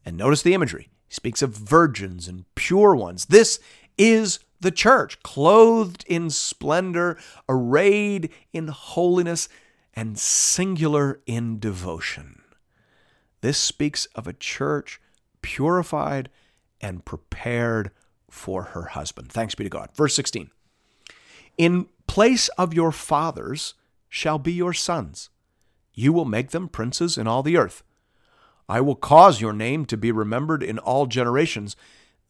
And 0.04 0.16
notice 0.16 0.42
the 0.42 0.54
imagery. 0.54 0.90
He 1.08 1.14
speaks 1.14 1.42
of 1.42 1.56
virgins 1.56 2.28
and 2.28 2.44
pure 2.54 2.94
ones. 2.94 3.26
This 3.26 3.60
is 3.98 4.40
the 4.60 4.70
church, 4.70 5.22
clothed 5.22 6.04
in 6.06 6.30
splendor, 6.30 7.18
arrayed 7.48 8.30
in 8.52 8.68
holiness, 8.68 9.48
and 9.94 10.18
singular 10.18 11.20
in 11.26 11.58
devotion. 11.58 12.42
This 13.40 13.58
speaks 13.58 14.06
of 14.14 14.26
a 14.26 14.32
church 14.32 15.00
purified 15.42 16.30
and 16.80 17.04
prepared 17.04 17.90
for 18.30 18.62
her 18.62 18.84
husband. 18.84 19.30
Thanks 19.30 19.54
be 19.54 19.64
to 19.64 19.70
God. 19.70 19.90
Verse 19.94 20.14
16 20.14 20.50
In 21.58 21.86
place 22.06 22.48
of 22.50 22.72
your 22.72 22.92
fathers 22.92 23.74
shall 24.08 24.38
be 24.38 24.52
your 24.52 24.72
sons. 24.72 25.28
You 25.94 26.12
will 26.12 26.24
make 26.24 26.50
them 26.50 26.68
princes 26.68 27.18
in 27.18 27.26
all 27.26 27.42
the 27.42 27.56
earth. 27.56 27.82
I 28.72 28.80
will 28.80 28.94
cause 28.94 29.38
your 29.38 29.52
name 29.52 29.84
to 29.84 29.98
be 29.98 30.10
remembered 30.10 30.62
in 30.62 30.78
all 30.78 31.04
generations. 31.04 31.76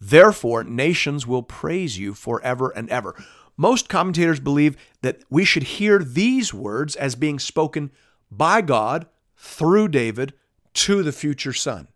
Therefore, 0.00 0.64
nations 0.64 1.24
will 1.24 1.44
praise 1.44 2.00
you 2.00 2.14
forever 2.14 2.70
and 2.70 2.90
ever. 2.90 3.14
Most 3.56 3.88
commentators 3.88 4.40
believe 4.40 4.76
that 5.02 5.22
we 5.30 5.44
should 5.44 5.62
hear 5.62 6.00
these 6.00 6.52
words 6.52 6.96
as 6.96 7.14
being 7.14 7.38
spoken 7.38 7.92
by 8.28 8.60
God 8.60 9.06
through 9.36 9.86
David 9.86 10.34
to 10.74 11.04
the 11.04 11.12
future 11.12 11.52
son. 11.52 11.86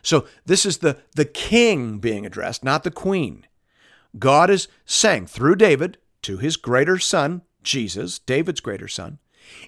So 0.00 0.28
this 0.46 0.64
is 0.64 0.78
the, 0.78 0.98
the 1.16 1.24
king 1.24 1.98
being 1.98 2.24
addressed, 2.24 2.62
not 2.62 2.84
the 2.84 2.90
queen. 2.92 3.48
God 4.16 4.48
is 4.48 4.68
saying 4.86 5.26
through 5.26 5.56
David 5.56 5.98
to 6.22 6.36
his 6.36 6.56
greater 6.56 6.98
son, 6.98 7.42
Jesus, 7.64 8.20
David's 8.20 8.60
greater 8.60 8.86
son, 8.86 9.18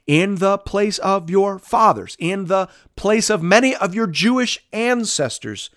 in 0.06 0.36
the 0.36 0.58
place 0.58 0.98
of 0.98 1.30
your 1.30 1.58
fathers, 1.58 2.16
in 2.18 2.46
the 2.46 2.68
place 2.96 3.30
of 3.30 3.42
many 3.42 3.74
of 3.76 3.94
your 3.94 4.06
Jewish 4.06 4.64
ancestors, 4.72 5.70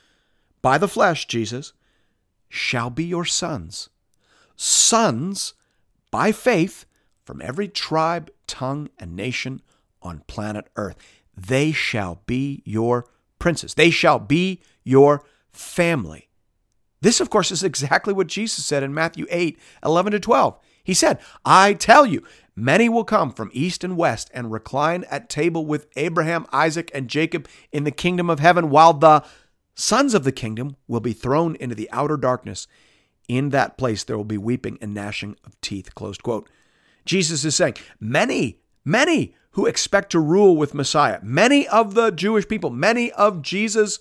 by 0.62 0.77
the 0.77 0.88
flesh, 0.88 1.27
Jesus, 1.27 1.74
shall 2.50 2.89
be 2.89 3.04
your 3.04 3.26
sons. 3.26 3.89
Sons 4.56 5.54
by 6.12 6.32
faith 6.32 6.86
from 7.24 7.41
every 7.41 7.67
tribe, 7.67 8.32
tongue, 8.48 8.89
and 8.98 9.15
nation 9.15 9.62
on 10.02 10.24
planet 10.28 10.67
Earth. 10.76 10.98
They 11.36 11.72
shall 11.72 12.22
be 12.26 12.63
your 12.65 13.06
princes. 13.39 13.76
They 13.76 13.89
shall 13.89 14.19
be 14.19 14.62
your 14.84 15.24
family. 15.52 16.30
This, 17.02 17.19
of 17.19 17.30
course, 17.30 17.52
is 17.52 17.63
exactly 17.63 18.13
what 18.13 18.28
Jesus 18.28 18.65
said 18.65 18.84
in 18.84 18.93
Matthew 18.93 19.28
8 19.30 19.60
11 19.84 20.13
to 20.13 20.19
12. 20.19 20.60
He 20.84 20.93
said, 20.93 21.19
I 21.45 21.74
tell 21.74 22.06
you, 22.06 22.24
Many 22.60 22.89
will 22.89 23.04
come 23.04 23.32
from 23.32 23.52
east 23.54 23.84
and 23.84 23.96
west 23.96 24.32
and 24.34 24.52
recline 24.52 25.06
at 25.12 25.30
table 25.30 25.63
with 25.63 25.86
Abraham, 25.96 26.48
Isaac, 26.52 26.89
and 26.91 27.08
Jacob 27.08 27.48
in 27.72 27.84
the 27.84 27.91
kingdom 27.91 28.32
of 28.32 28.39
heaven, 28.39 28.72
while 28.72 28.93
the 28.93 29.24
sons 29.76 30.15
of 30.15 30.24
the 30.24 30.32
kingdom 30.32 30.76
will 30.88 31.00
be 31.00 31.13
thrown 31.13 31.56
into 31.58 31.76
the 31.76 31.88
outer 31.91 32.17
darkness. 32.17 32.65
In 33.28 33.50
that 33.50 33.78
place 33.78 34.04
there 34.04 34.17
will 34.17 34.24
be 34.24 34.39
weeping 34.39 34.80
and 34.82 34.91
gnashing 34.91 35.36
of 35.46 35.62
teeth. 35.62 35.93
Closed 35.93 36.24
quote. 36.24 36.50
Jesus 37.06 37.46
is 37.46 37.56
saying, 37.56 37.76
many, 38.00 38.60
many 38.84 39.36
who 39.52 39.67
expect 39.67 40.12
to 40.13 40.20
rule 40.20 40.58
with 40.58 40.74
Messiah, 40.74 41.20
many 41.22 41.67
of 41.67 41.93
the 41.93 42.10
Jewish 42.10 42.48
people, 42.48 42.72
many 42.72 43.12
of 43.12 43.43
Jesus' 43.43 44.00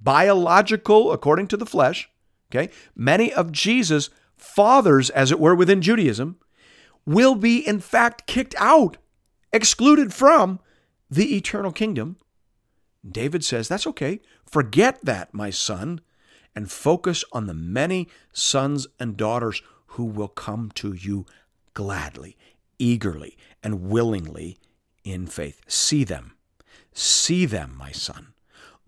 biological, 0.00 1.12
according 1.12 1.48
to 1.48 1.58
the 1.58 1.66
flesh, 1.66 2.08
okay, 2.50 2.72
many 2.96 3.30
of 3.30 3.52
Jesus' 3.52 4.08
fathers, 4.34 5.10
as 5.10 5.30
it 5.30 5.38
were, 5.38 5.54
within 5.54 5.82
Judaism, 5.82 6.38
will 7.08 7.34
be 7.34 7.66
in 7.66 7.80
fact 7.80 8.26
kicked 8.26 8.54
out, 8.58 8.98
excluded 9.50 10.12
from 10.12 10.60
the 11.10 11.34
eternal 11.34 11.72
kingdom. 11.72 12.18
David 13.08 13.42
says, 13.42 13.66
That's 13.66 13.86
okay. 13.86 14.20
Forget 14.44 15.02
that, 15.04 15.32
my 15.32 15.48
son, 15.48 16.02
and 16.54 16.70
focus 16.70 17.24
on 17.32 17.46
the 17.46 17.54
many 17.54 18.08
sons 18.32 18.86
and 19.00 19.16
daughters 19.16 19.62
who 19.92 20.04
will 20.04 20.28
come 20.28 20.70
to 20.74 20.92
you 20.92 21.24
gladly, 21.72 22.36
eagerly, 22.78 23.38
and 23.62 23.88
willingly 23.88 24.58
in 25.02 25.26
faith. 25.26 25.62
See 25.66 26.04
them. 26.04 26.34
See 26.92 27.46
them, 27.46 27.74
my 27.78 27.90
son. 27.90 28.34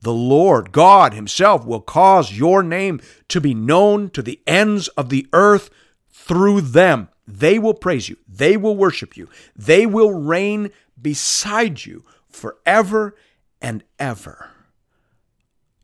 The 0.03 0.13
Lord 0.13 0.73
God 0.73 1.15
Himself 1.15 1.65
will 1.65 1.81
cause 1.81 2.37
your 2.37 2.63
name 2.63 3.01
to 3.29 3.41
be 3.41 3.55
known 3.55 4.11
to 4.11 4.21
the 4.21 4.41
ends 4.47 4.89
of 4.89 5.09
the 5.09 5.27
earth 5.33 5.71
through 6.11 6.63
them. 6.63 7.09
They 7.31 7.59
will 7.59 7.75
praise 7.75 8.09
you. 8.09 8.17
They 8.29 8.57
will 8.57 8.77
worship 8.77 9.17
you. 9.17 9.29
They 9.57 9.87
will 9.87 10.13
reign 10.13 10.71
beside 11.01 11.85
you 11.85 12.05
forever 12.29 13.17
and 13.61 13.83
ever. 13.99 14.51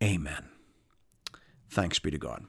Amen. 0.03 0.45
Thanks 1.71 1.99
be 1.99 2.11
to 2.11 2.19
God. 2.19 2.45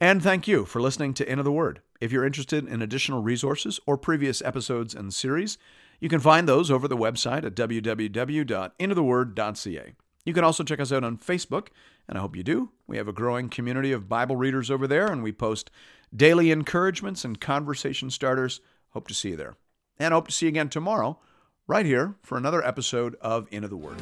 And 0.00 0.22
thank 0.22 0.48
you 0.48 0.64
for 0.64 0.80
listening 0.80 1.14
to 1.14 1.30
Into 1.30 1.44
the 1.44 1.52
Word. 1.52 1.80
If 2.00 2.10
you're 2.10 2.26
interested 2.26 2.66
in 2.66 2.82
additional 2.82 3.22
resources 3.22 3.78
or 3.86 3.96
previous 3.96 4.42
episodes 4.42 4.92
and 4.94 5.14
series, 5.14 5.58
you 6.00 6.08
can 6.08 6.18
find 6.18 6.48
those 6.48 6.68
over 6.70 6.88
the 6.88 6.96
website 6.96 7.44
at 7.44 7.54
www.intotheword.ca. 7.54 9.92
You 10.24 10.34
can 10.34 10.44
also 10.44 10.64
check 10.64 10.80
us 10.80 10.92
out 10.92 11.04
on 11.04 11.18
Facebook, 11.18 11.68
and 12.08 12.18
I 12.18 12.20
hope 12.20 12.36
you 12.36 12.42
do. 12.42 12.70
We 12.88 12.96
have 12.96 13.06
a 13.06 13.12
growing 13.12 13.48
community 13.48 13.92
of 13.92 14.08
Bible 14.08 14.34
readers 14.36 14.70
over 14.70 14.88
there, 14.88 15.06
and 15.06 15.22
we 15.22 15.32
post 15.32 15.70
daily 16.14 16.50
encouragements 16.50 17.24
and 17.24 17.40
conversation 17.40 18.10
starters. 18.10 18.60
Hope 18.90 19.08
to 19.08 19.14
see 19.14 19.30
you 19.30 19.36
there. 19.36 19.56
And 19.98 20.12
hope 20.12 20.28
to 20.28 20.32
see 20.32 20.46
you 20.46 20.50
again 20.50 20.68
tomorrow, 20.68 21.18
right 21.66 21.86
here, 21.86 22.16
for 22.22 22.36
another 22.36 22.64
episode 22.66 23.16
of 23.20 23.46
Into 23.50 23.68
the 23.68 23.76
Word. 23.76 23.98